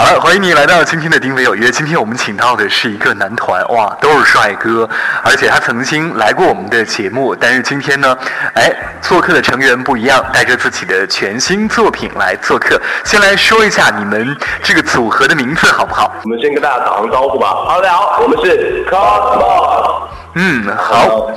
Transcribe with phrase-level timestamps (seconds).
[0.00, 1.70] 好了，欢迎你来到今天的丁伟有约。
[1.70, 4.88] 今天我们请到的是一个男团，哇，都是帅哥，
[5.22, 7.36] 而且他曾经来过我们的节目。
[7.36, 8.16] 但是今天呢，
[8.54, 8.72] 哎，
[9.02, 12.80] 做客的成员不一样，带着自己的全新作品来做客。
[13.04, 16.10] 先来说一下你们这个组合的名字好不好？
[16.24, 17.48] 我们先跟大家打声招呼吧。
[17.66, 20.08] Hello，大家好，我们是 Cosmos。
[20.34, 21.30] 嗯，好。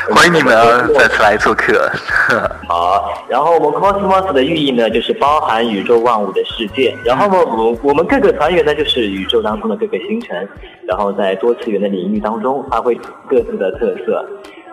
[0.14, 0.54] 欢迎你们
[0.94, 1.90] 再次来做客。
[2.66, 6.96] 好，然后我们 Cosmos 的寓意呢，就是包含宇宙万物的世界。
[7.04, 10.48] 然后呢，我我们各个团员呢，就是宇宙当中的各个星辰，
[10.86, 12.94] 然后在多次元的领域当中发挥
[13.28, 14.24] 各自的特色。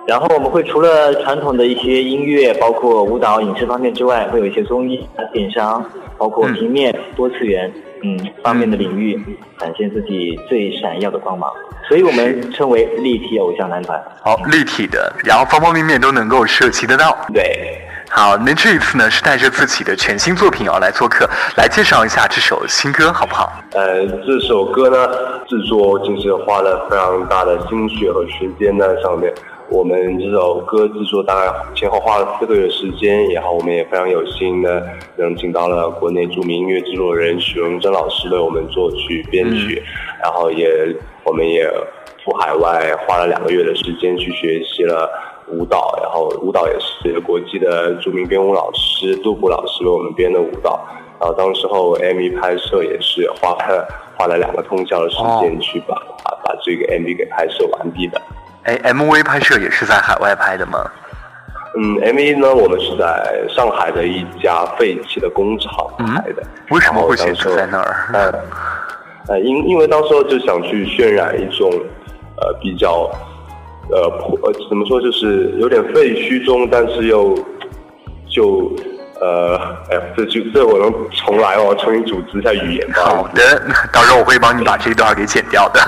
[0.08, 5.84] 然后我们会除了传统的一些音乐，包括舞蹈、影视方面之外，会有一些综艺、电商，
[6.18, 7.70] 包括平面、多次元。
[8.04, 9.20] 嗯，方面的领域
[9.58, 11.52] 展现自己最闪耀的光芒，
[11.88, 14.02] 所以我们称为立体偶像男团。
[14.24, 17.18] 好，立体的，然后方方面面都能够涉及得到。
[17.34, 23.52] 对，好，那这一次呢是带着自己的全新作品哦来做客，来介绍一下这首新歌好不好？
[23.74, 25.08] 呃，这首歌呢
[25.48, 29.34] 制作就是花了非常大的心血和时间在上面。
[29.70, 34.88] 我们这首歌制作大概前后花了四个月时间，然后我们也非常有幸的
[35.18, 39.84] 能请到了国内著名音乐制作人许荣珍老师为我们作曲编曲，
[40.24, 40.70] 然后也
[41.26, 41.70] 我们也
[42.24, 45.10] 赴海外花了两个月的时间去学习了
[45.48, 50.80] 舞蹈，然后舞蹈也是国际的著名编舞老师杜甫老师为我们编的舞蹈，
[51.20, 53.86] 然后当时候 MV 拍摄也是花了
[54.18, 58.22] 花了两个通宵的时间去把把把这个 MV 给拍摄完毕的。
[58.68, 60.80] 哎，MV 拍摄也是在海外拍的吗？
[61.80, 66.44] 嗯，MV 呢，我们是在上海的一家废弃的工厂拍的。
[66.72, 68.10] 为什么会选择在那儿？
[68.14, 68.34] 呃，
[69.30, 71.72] 呃，因因为当时候就想去渲染一种，
[72.42, 73.10] 呃，比较，
[73.90, 77.36] 呃，破，呃，怎么说，就是有点废墟中，但是又，
[78.30, 78.70] 就，
[79.22, 79.56] 呃，
[79.92, 83.02] 哎，这就这我能重来哦，重新组织一下语言吧。
[83.06, 83.62] 好的，
[83.94, 85.80] 到时候我会帮你把这段给剪掉的。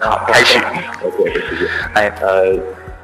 [0.00, 0.58] 好，开始。
[1.04, 1.67] OK，谢谢。
[1.94, 2.54] 哎，呃，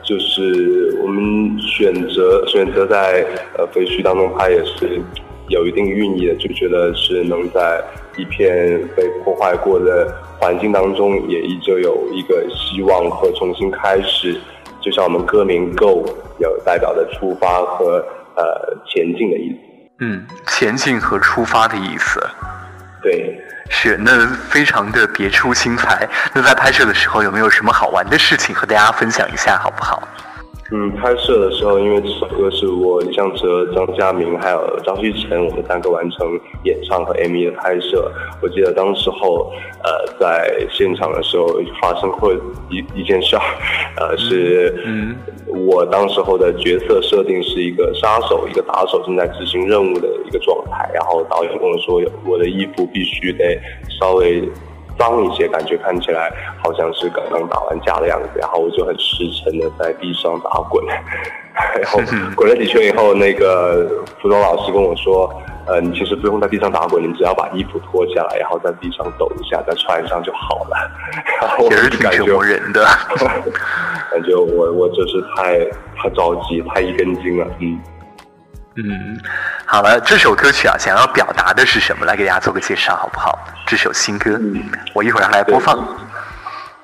[0.03, 3.25] 就是我们选择选择在
[3.57, 5.01] 呃废墟当中拍，也是
[5.49, 7.83] 有一定寓意的，就觉得是能在
[8.17, 14.39] 一片被破坏过的环境当中，也依旧有一个希望和重新开始。
[14.81, 16.05] 就像我们歌名 “Go”
[16.39, 18.05] 有代表的出发和
[18.37, 19.57] 呃前进的意思。
[20.01, 22.21] 嗯，前进和出发的意思。
[23.03, 23.41] 对。
[23.71, 26.09] 是，那非常的别出心裁。
[26.33, 30.07] 那在拍摄的时候有没有什么好玩的事情和大家分享一下，好不好？
[30.77, 36.27] 嗯，拍摄的时候，因为这首歌是我李尚哲、张嘉明还有张旭晨，我们三个完成
[36.65, 38.11] 演唱和 MV 的拍摄。
[38.43, 39.53] 我记得当时候，
[39.85, 41.47] 呃，在现场的时候
[41.81, 42.35] 发生过
[42.71, 43.43] 一一件事儿，
[43.99, 44.75] 呃，是
[45.47, 53.57] 我当时候的角色设定是一个杀手，一个打手正在执行任务的一个状态，然后导演跟我说，我的衣服必须得
[54.01, 54.43] 稍微。
[54.99, 56.33] 脏一些，感觉看起来
[56.63, 60.85] 好像是刚刚打完架的样子，然后我就很实诚的在地上打滚，
[61.55, 62.01] 然后
[62.37, 63.89] 滚了几圈以后，那个
[64.21, 65.33] 服装老师跟我说，
[65.67, 70.91] 呃，你其实不用在地上打滚，你只要把衣服脱下来，然后在地上抖一下，再穿上就好了。
[71.41, 72.85] 然后也是挺折磨人的，
[74.11, 75.65] 感觉我我就是太
[75.97, 77.81] 太着急，太一根筋了，嗯。
[78.77, 79.17] 嗯，
[79.67, 82.05] 好了，这首歌曲啊，想要表达的是什么？
[82.05, 83.39] 来给大家做个介绍，好不好？
[83.67, 84.39] 这首新歌，
[84.95, 85.77] 我一会儿来播放。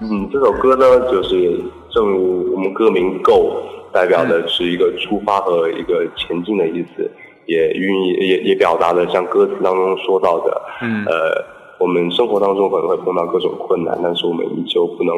[0.00, 1.60] 嗯，这首歌呢，就是
[1.92, 7.10] 正如我们歌名 “Go”，代表的是一个出发和一个前进的意思，
[7.46, 11.44] 也寓意也也表达了像歌词当中说到的，嗯，呃，
[11.78, 15.14] 我们生活当中可能会碰到各种困难，但是我们依旧不能。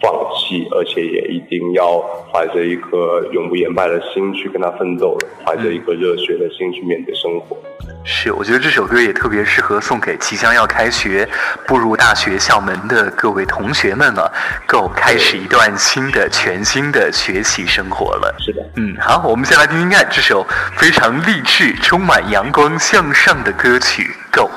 [0.00, 1.98] 放弃，而且也一定要
[2.32, 7.56] 怀着一颗永不言败的心去跟他奋斗，怀着一颗热血的心去面对生活。
[8.04, 11.28] 是，我觉得这首歌也特别适合送给即将要开学、
[11.66, 14.32] 步入大学校门的各位同学们了，
[14.64, 18.32] 够开始一段新的、全新的学习生活了。
[18.38, 20.46] 是的，嗯，好，我们先来听听看这首
[20.76, 24.04] 非常励志、充满阳光向上的歌曲
[24.36, 24.48] 《Go》。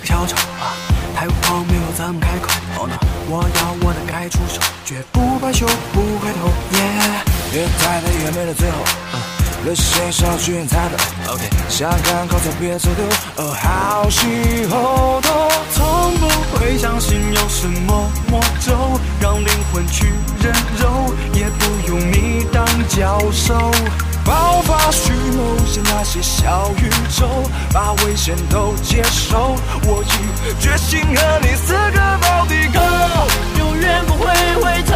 [0.00, 0.74] 个小丑啊，
[1.14, 2.96] 太荒谬，怎么开口呢？
[3.28, 6.48] 我要我的该出手，绝不罢休，不回头。
[6.72, 6.80] 耶，
[7.52, 8.76] 越快的越美的最后，
[9.64, 10.96] 热血小剧场的
[11.30, 20.06] ，OK，想看口才别走丢，哦，好戏后头，从不会相信有什么魔咒，让灵魂去
[20.42, 23.70] 人肉，也不用你当教授。
[24.24, 27.26] 爆发虚谋，像那些小宇宙，
[27.72, 29.56] 把危险都接受。
[29.84, 32.80] 我已决心和你死个到底，Go，
[33.58, 34.26] 永远不会
[34.62, 34.89] 回头，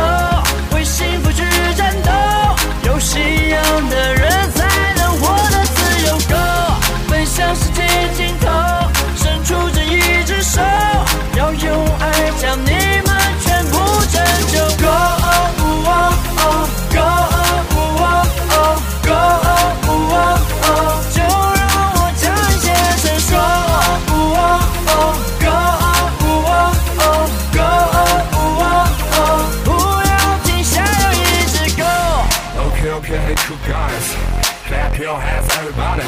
[34.96, 36.04] Your hands everybody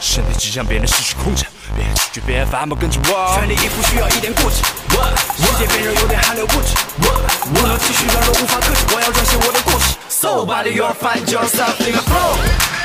[0.00, 1.44] 身体只向别人失去控制，
[1.76, 3.34] 别拒绝，别反驳，跟着我。
[3.38, 4.62] 全力以赴需要一点固执，
[4.96, 9.94] 我世界变热有点汗流不止，我的情绪软弱无法克制，我要撰写我的故事。
[10.08, 12.83] So body you'll find yourself in a flow。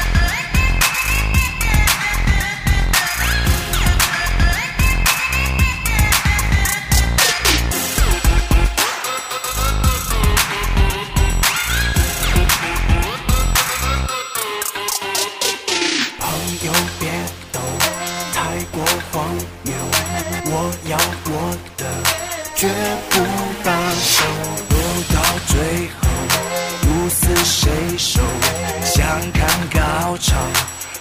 [27.61, 28.21] 谁手，
[28.85, 30.33] 想看高潮，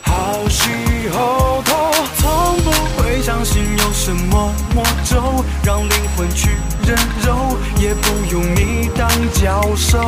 [0.02, 0.68] 好戏
[1.12, 1.92] 后头。
[2.16, 6.50] 从不会相信有什么魔咒，让灵魂去
[6.84, 10.00] 人肉，也不用你当教授。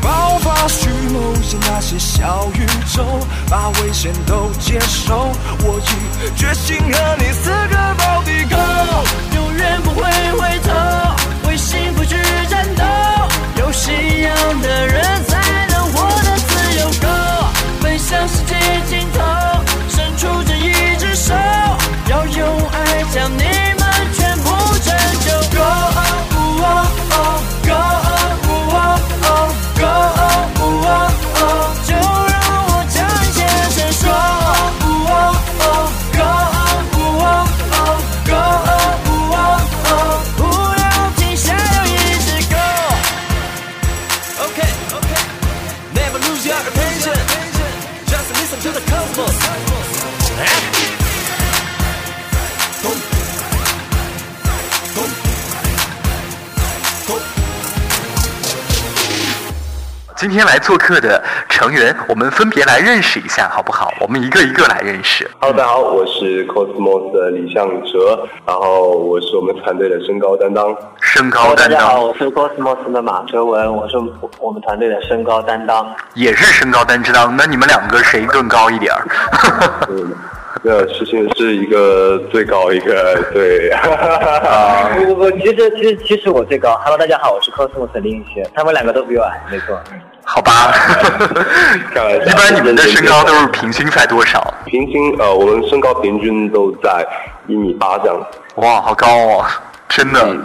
[0.00, 3.04] 爆发虚谋，像那些小宇宙，
[3.50, 5.30] 把危险都接受。
[5.60, 8.56] 我已决心和你死个到底，Go，
[9.36, 10.02] 永远不会
[10.40, 12.16] 回头，为幸福去
[12.48, 12.82] 战斗。
[13.58, 13.92] 有信
[14.22, 15.22] 仰的人
[18.12, 18.51] sounds
[60.32, 63.92] 天来做客的成员，我们分别来认识一下，好不好？
[64.00, 65.30] 我们一个一个来认识。
[65.38, 70.74] Hello，大家好，我是 Cosmos 的李向哲，然后我是我们团队的身高担当。
[71.00, 73.96] 身高 Hello，大担家好，当我是 Cosmos 的马哲文，我是
[74.38, 75.94] 我们团队的身高担当。
[76.14, 79.06] 也是身高担当，那你们两个谁更高一点儿？
[79.90, 80.14] 嗯，
[80.62, 83.70] 那事情是一个最高一个，对。
[83.70, 86.80] 啊不不不，其实其实其实我最高。
[86.84, 89.78] Hello，大家好，我是 Cosmos 的林宇轩，他们两个都比我矮，没错。
[90.24, 90.72] 好吧，
[91.92, 94.42] 开玩笑一般你们的身高都是平均在多少？
[94.66, 97.06] 平均呃，我们身高平均都在
[97.46, 98.26] 一米八这样。
[98.56, 99.44] 哇，好高哦！
[99.88, 100.42] 真的嗯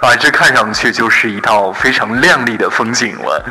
[0.00, 3.44] 啊，这看上去就是一道非常亮丽的风景了。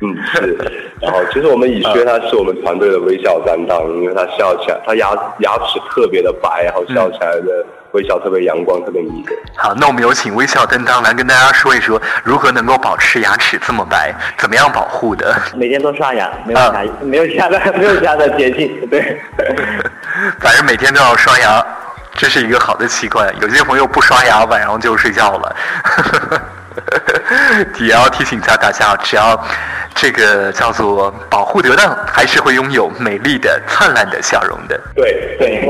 [0.00, 0.56] 嗯，是。
[1.02, 9.36] 然后其实我们以轩他是我们团队的微笑担当，因为他笑起来，他牙牙齿特别的白，然后笑起来的微笑特别阳光，特别迷人。
[9.56, 15.36] 好，那我们有请微笑担当来跟大家说一说，如何能够保持牙齿这么白，怎么样保护的？
[15.56, 19.20] 每天都刷牙，没有其他、没有其他的 没有其他的捷径，对。
[20.40, 21.64] 反正每天都要刷牙，
[22.14, 23.32] 这是一个好的习惯。
[23.40, 25.56] 有些朋友不刷牙，晚上就睡觉了。
[27.80, 29.40] 也要提醒一下大家，只要
[29.94, 34.80] 这个叫做保护得当，还是会拥有美丽的、灿烂的笑容的。
[34.94, 35.62] 对对，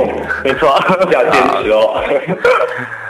[0.45, 0.79] 没错。
[1.13, 2.03] 要坚持哦。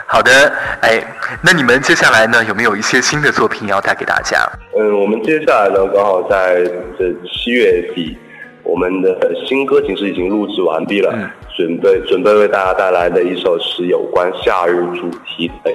[0.07, 1.01] 好的，哎，
[1.41, 4.37] 那你们接下来呢，有没有一些新的作品要带给大家？
[4.77, 6.61] 嗯，我们接下来呢，刚好在
[6.99, 8.17] 这七月底，
[8.63, 9.17] 我们的
[9.47, 11.13] 新歌其实已经录制完毕了，
[11.55, 15.71] 准备准备为大家带来的一首是有关夏日主题的，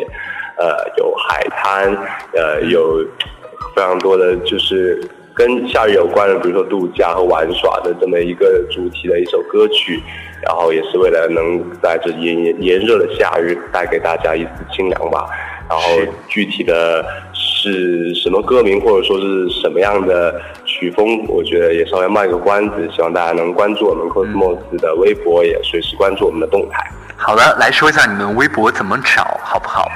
[0.58, 1.96] 呃，有海滩，
[2.32, 3.04] 呃，有
[3.74, 5.00] 非常多的就是
[5.34, 10.02] 跟夏日有关的，比如说度假和玩耍的这么一个主题的一首歌曲，
[10.42, 15.26] 然后也是为了能在这炎炎炎热的夏日带给大家一丝清凉吧。
[15.68, 15.82] 然后
[16.28, 26.78] 具体的是什么歌名或者说是什么样的曲风，我觉得也稍微卖个关子，希望大家能关注我们 Cosmos 的微博，也随时关注我们的动态。
[27.16, 29.90] 好的，来说一下你们微博怎么找，好不好？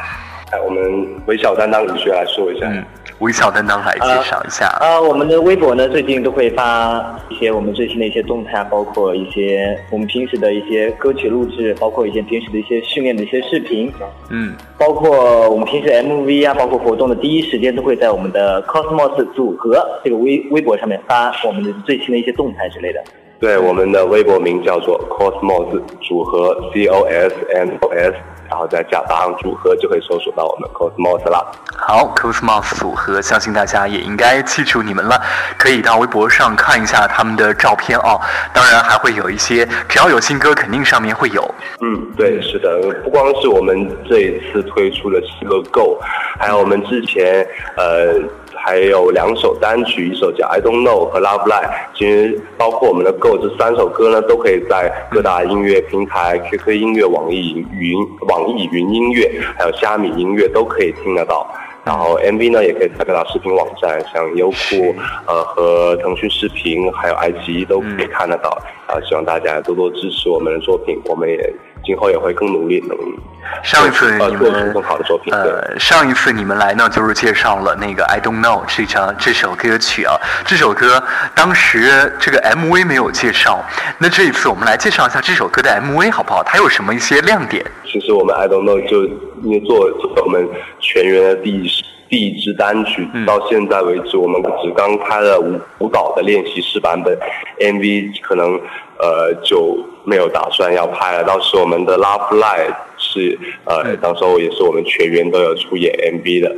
[0.51, 0.83] 哎，我们
[1.27, 2.67] 微笑担当李学来说一下。
[2.69, 2.85] 嗯，
[3.21, 4.67] 微笑担当来介绍一下。
[4.81, 13.93] 啊，我们的微博呢，最近都会发一些我们最新的一些动态，包括一些我们平时的一些歌曲录制，包括一些平时的一些训练的一些视频，
[14.31, 23.01] 嗯，包括我们平时 MV 啊，包括活动的第一时间都会在我们的 Cosmos 组合这个微微博上面发我们的最新的一些动态之类的。
[23.39, 28.15] 对，我们的微博名叫做 Cosmos 组合 C O S M O S，
[28.51, 31.53] 然后再加打上组合就可以搜索到我们 Cosmos 了。
[31.77, 35.23] 好，Cosmos 组合，相信大家也应该记住你们了，
[35.57, 38.21] 可以到微博上看一下他们的照片哦。
[38.53, 41.43] 当然还会有一些，只要有新歌，肯定上面会有。
[41.81, 46.01] 嗯，对，是的，不光是我们这一次推出的七个 Go，
[46.39, 48.21] 还有我们之前呃。
[48.63, 51.65] 还有两首单曲，一首叫《I Don't Know》和《Love Lie》。
[51.95, 57.99] 其实包括我们的《Go》这三首歌呢，都可以在各大音乐平台、QQ 音乐、网易云、
[58.29, 61.51] 网易云音乐，还有虾米音乐都可以听得到。
[61.83, 64.95] 然后 MV 呢，也可以在各大视频网站，像优酷、
[65.27, 68.51] 呃和腾讯视频，还有爱奇艺都可以看得到。
[68.87, 71.53] 啊，希望大家多多支持我们的作品，我们也。
[71.85, 73.19] 今后也会更努力，努力
[73.63, 75.33] 上一次你们更好的作品。
[75.35, 80.15] 呃，上一次你们来呢，就是介绍了那个《I Don't Know》这张这首歌曲啊。
[80.45, 81.03] 这首歌
[81.35, 83.65] 当时这个 MV 没有介绍，
[83.99, 86.43] 那这一次我们来介绍一下这首歌的 MV 好不好？
[86.45, 87.65] 它有什么一些亮点？
[87.85, 89.05] 其实我们《I Don't Know》就
[89.43, 91.69] 因为做做我们全员的第一
[92.11, 97.17] 第一支单曲，到现在为止，我们只刚开了舞舞蹈的练习室版本
[97.59, 98.61] ，MV 可能。
[99.03, 101.25] 呃，就没有打算要拍了。
[101.25, 106.55] 当时我们的《Love Lie》是呃，当时候也是我们全员都有出演 MV 的。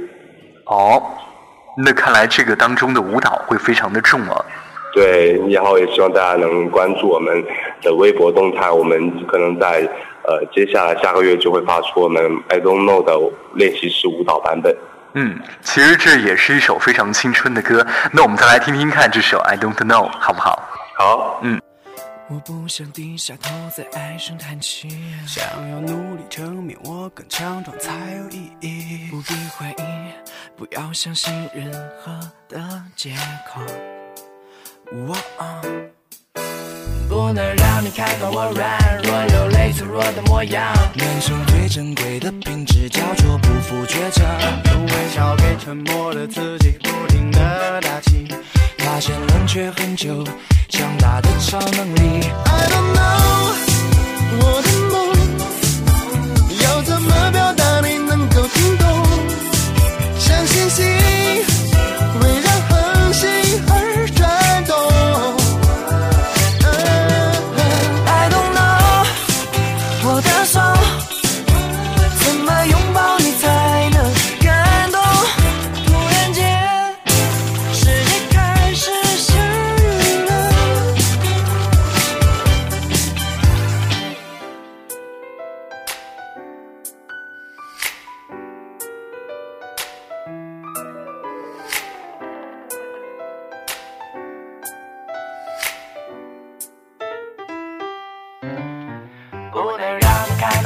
[0.64, 1.00] 哦，
[1.76, 4.44] 那看来这个当中的舞蹈会非常的重啊。
[4.92, 7.44] 对，然后也希望大家能关注我们
[7.80, 8.68] 的微博动态。
[8.68, 9.88] 我们可能在
[10.24, 13.16] 呃接下来下个月就会发出我们《I Don't Know》的
[13.54, 14.76] 练习室舞蹈版本。
[15.14, 17.86] 嗯，其实这也是一首非常青春的歌。
[18.12, 20.62] 那我们再来听听看这首《I Don't Know》，好不好？
[20.96, 21.60] 好，嗯。
[22.28, 24.88] 我不想低下头在唉声叹气，
[25.26, 29.08] 想要努力证明我更强壮才有意义。
[29.10, 30.14] 不必怀疑，
[30.56, 33.14] 不要相信任何的借
[33.52, 33.60] 口。
[34.92, 35.14] 我
[37.08, 40.72] 不能让你看到我软弱又累脆弱的模样。
[40.94, 44.24] 人生最珍贵的品质叫做不负倔强。
[44.72, 48.26] 用微笑给沉默的自己不停的打气，
[48.78, 50.24] 发现冷却很久。
[50.68, 52.26] 强大的超能力。
[52.44, 53.52] I don't know，
[54.40, 54.94] 我的梦
[56.62, 58.88] 要怎么表达你能够听懂？
[60.18, 61.01] 相信心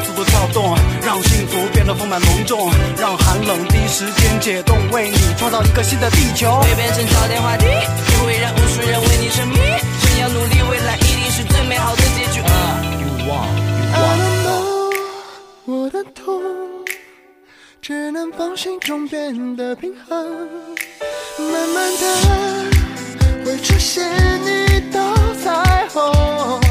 [0.00, 5.16] 快速度跳动，让幸福变得丰满浓重，让寒冷第一时间解冻，为你。
[5.36, 9.56] 创造一个新的地球，会变成焦点话题，也会让无数人为你沉迷。
[10.00, 12.40] 只要努力，未来一定是最美好的结局。
[12.40, 13.84] You want, you
[14.48, 14.94] want.
[15.66, 16.40] 我的痛，
[17.82, 20.48] 只能放心中变得平衡，
[21.38, 24.02] 慢慢的会出现
[24.46, 25.14] 一道
[25.44, 26.69] 彩虹。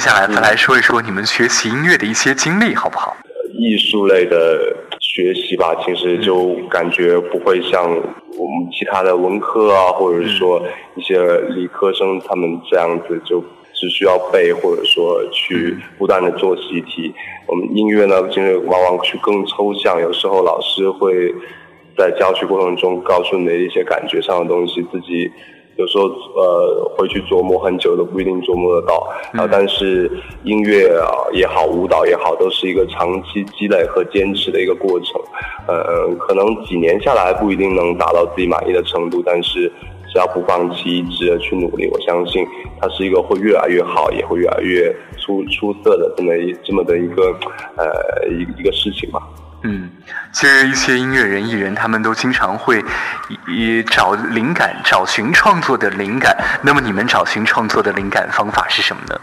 [0.00, 3.14] 接下来再来说一说你们学习音乐的一些经历，好不好？
[3.52, 10.64] 艺术类的学习吧，其实就感觉不会像我们其他的文科啊，或者说
[10.94, 17.14] 一些理科生他们这样子，就只需要背，或者说去不断的做习题。
[17.46, 21.30] 我们音乐呢，就是往往去更抽象，有时候老师会
[21.98, 25.30] 在教学过程中告诉你的一些感觉上的东西，自己。
[25.80, 30.10] 有时候呃回去琢磨很久都不一定琢磨得到啊，但是
[30.44, 35.20] 音乐啊也好，舞蹈也好，都是一个长期积累和坚持的一个过程。
[35.66, 39.72] 呃，可能几年下来不一定能达到自己满意的程度，但是
[40.12, 42.44] 只要不放弃，一直的去努力，我相信
[42.80, 47.34] 它是一个会越来越好，也会越来越出出色的这么一这么的一个
[47.76, 49.22] 呃一一个事情吧。
[49.62, 49.90] 嗯，
[50.32, 52.82] 其实一些音乐人、艺人，他们都经常会
[53.46, 56.34] 以找灵感、找寻创作的灵感。
[56.62, 59.20] 那么，你们找寻创作的灵感方法是什么呢？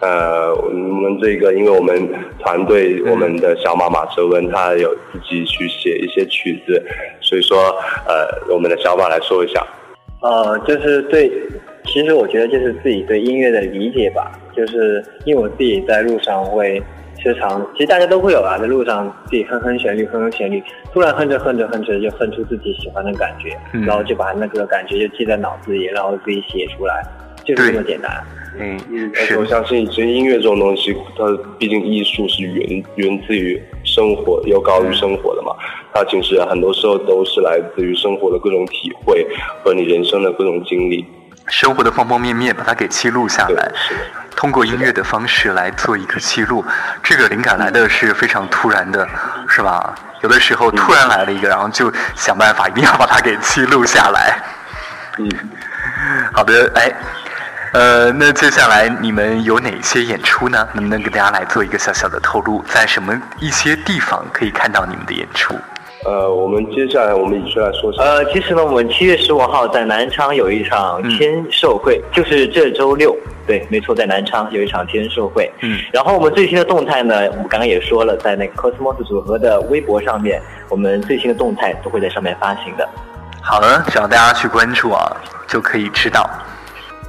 [0.00, 1.94] 呃，我们这个，因为我们
[2.40, 6.82] 团队，我们的小马马哲文，他有自己去写一些曲子，
[7.20, 7.56] 所以说，
[8.06, 9.64] 呃，我们的小马来说一下。
[10.20, 11.30] 呃，就是对，
[11.84, 16.82] 其实我觉得就是自己对音乐的理解吧，就是因为我自己在路上会。
[17.26, 27.02] 时常，其实大家都会有啊，在路上自己哼哼旋律，哼哼旋律，突然哼着哼着哼着就哼出自己喜欢的感觉，然后就把那个感觉就记在脑子里，然后自己写出来，
[27.44, 28.12] 就是这么简单。
[28.58, 28.78] 嗯。
[28.90, 31.24] 嗯，而且我相信，其实音乐这种东西，它
[31.58, 35.52] 毕竟艺术是源源自于生活，又高于生活的嘛。
[35.92, 39.26] 它其实很多时候都是来自于生活的各种体会
[39.64, 41.04] 和你人生的各种经历，
[41.48, 43.70] 生活的方方面面，把它给记录下来。
[44.34, 46.62] 通过音乐的方式来做一个记录，
[47.02, 49.08] 这个灵感来的是非常突然的，
[49.48, 49.94] 是吧？
[50.22, 54.38] 有的时候突然来了一个，然后就想办法一定要把它给记录下来。
[55.18, 55.30] 嗯，
[56.34, 56.92] 好的，哎，
[57.72, 60.68] 呃，那接下来你们有哪些演出呢？
[60.74, 65.58] 能不能给大家来做一个小小的透露，在什么一些地方可以看到你们的演出？
[66.06, 67.90] 呃，我们接下来我们一起来说。
[67.98, 73.12] 呃，其实呢，我们七月十五号在南昌有一场签售会，就是这周六，
[73.44, 75.50] 对，没错，在南昌有一场签售会。
[75.62, 75.80] 嗯。
[75.92, 82.88] 然后我们最新的动态呢，我们刚刚也说了，在那个 Cosmos 组合的微博上面，我们最新的动态都会在上面发行的。
[83.42, 85.10] 好的，只要大家去关注啊，
[85.48, 86.30] 就可以知道。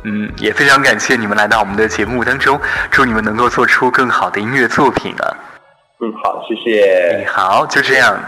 [0.06, 5.38] 嗯，也非常感谢你们来到我们的节目当中，祝你们能够做出更好的音乐作品啊。
[6.00, 7.28] 嗯，好，谢谢。
[7.28, 8.20] 好，就这样。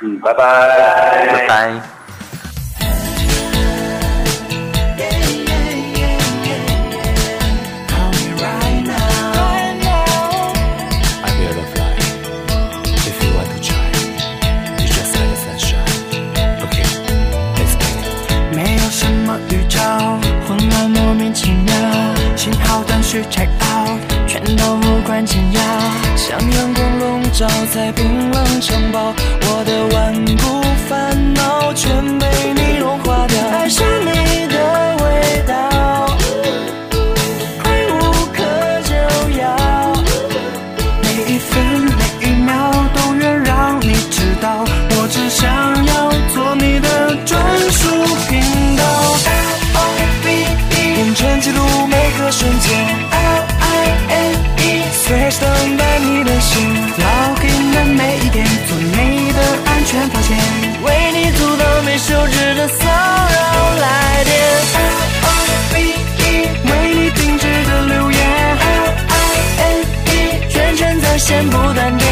[0.00, 0.44] 嗯，拜拜，
[1.26, 1.72] 拜拜。
[18.50, 19.80] 没有什么预兆，
[20.46, 21.74] 混乱莫名其妙，
[22.36, 25.60] 信号断续 check out，全都无关紧要，
[26.16, 29.12] 像阳光笼罩在冰冷城堡。
[29.68, 30.67] 的顽固。
[61.98, 64.30] 手指的骚扰来电。
[64.74, 65.28] L O
[65.72, 66.22] V E，
[66.64, 68.20] 为你定制的留言。
[68.58, 68.62] L
[69.08, 69.20] I
[69.58, 69.66] N
[70.06, 70.08] E，
[70.48, 72.06] 全程在线不断电，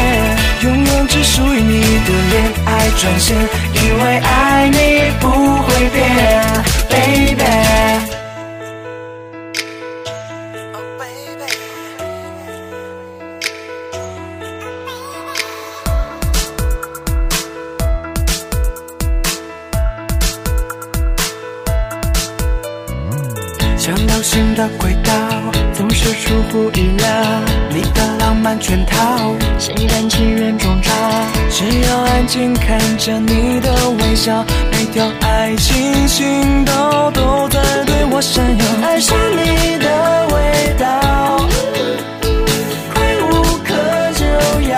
[0.63, 2.69] 拥有只属于你的恋爱
[2.99, 3.37] 专线，
[3.73, 4.75] 因为爱你
[5.19, 5.97] 不会变
[6.89, 8.16] ，baby。
[29.57, 30.91] 心甘情愿中照。
[31.49, 38.65] 只要安静看着你的微笑，每条爱情信道都在对我闪耀。
[38.83, 41.47] 爱上你的味道，
[42.93, 43.73] 快无可
[44.13, 44.25] 救
[44.69, 44.75] 药。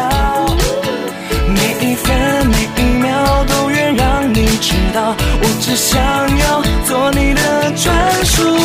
[1.47, 5.99] 每一分每一秒都愿让你知道，我只想
[6.39, 8.58] 要做你的专属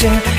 [0.00, 0.37] 转线，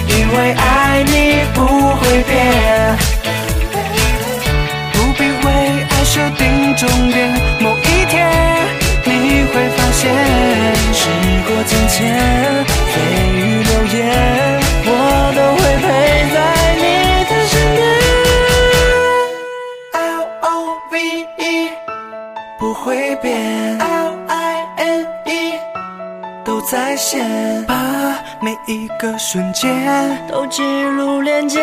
[28.41, 31.59] 每一个瞬间都记录连接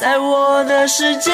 [0.00, 1.30] 在我的世界。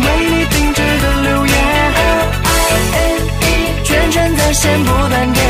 [0.00, 1.54] 为你定制的留言
[2.42, 2.46] I
[2.92, 5.44] N E 圈圈在线不断电，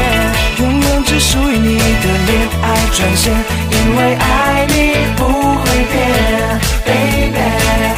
[0.58, 3.32] 永远只属于你的恋爱专线，
[3.70, 6.60] 因为爱你不会变。
[6.84, 7.95] baby